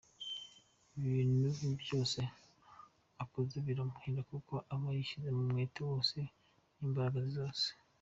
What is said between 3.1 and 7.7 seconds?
akoze biramuhira kuko aba yabishyizemo umwete wose n’imbaraga ze zose.